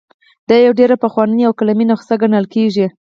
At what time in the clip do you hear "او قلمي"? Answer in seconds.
1.45-1.85